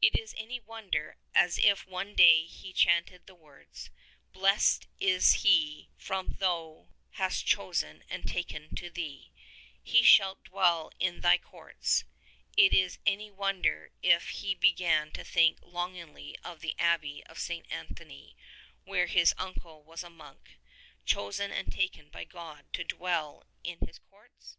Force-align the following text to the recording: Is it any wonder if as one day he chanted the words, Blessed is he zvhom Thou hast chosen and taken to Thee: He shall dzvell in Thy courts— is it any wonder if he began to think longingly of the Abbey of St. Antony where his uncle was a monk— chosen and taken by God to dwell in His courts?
Is 0.00 0.32
it 0.32 0.38
any 0.40 0.58
wonder 0.60 1.18
if 1.34 1.58
as 1.58 1.86
one 1.86 2.14
day 2.14 2.46
he 2.46 2.72
chanted 2.72 3.26
the 3.26 3.34
words, 3.34 3.90
Blessed 4.32 4.86
is 4.98 5.42
he 5.42 5.90
zvhom 6.00 6.38
Thou 6.38 6.88
hast 7.10 7.44
chosen 7.44 8.02
and 8.08 8.26
taken 8.26 8.74
to 8.76 8.88
Thee: 8.88 9.30
He 9.82 10.02
shall 10.02 10.36
dzvell 10.36 10.90
in 10.98 11.20
Thy 11.20 11.36
courts— 11.36 12.04
is 12.56 12.94
it 12.94 12.98
any 13.04 13.30
wonder 13.30 13.92
if 14.02 14.30
he 14.30 14.54
began 14.54 15.12
to 15.12 15.22
think 15.22 15.58
longingly 15.60 16.34
of 16.42 16.60
the 16.60 16.74
Abbey 16.78 17.22
of 17.26 17.38
St. 17.38 17.70
Antony 17.70 18.38
where 18.84 19.04
his 19.04 19.34
uncle 19.36 19.82
was 19.82 20.02
a 20.02 20.08
monk— 20.08 20.56
chosen 21.04 21.50
and 21.52 21.70
taken 21.70 22.08
by 22.08 22.24
God 22.24 22.64
to 22.72 22.84
dwell 22.84 23.44
in 23.62 23.80
His 23.86 23.98
courts? 23.98 24.56